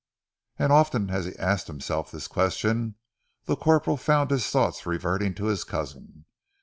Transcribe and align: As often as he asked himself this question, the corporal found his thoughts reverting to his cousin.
As 0.57 0.71
often 0.71 1.11
as 1.11 1.27
he 1.27 1.35
asked 1.37 1.67
himself 1.67 2.09
this 2.09 2.27
question, 2.27 2.95
the 3.45 3.55
corporal 3.55 3.97
found 3.97 4.31
his 4.31 4.47
thoughts 4.49 4.87
reverting 4.87 5.35
to 5.35 5.45
his 5.45 5.63
cousin. 5.63 6.25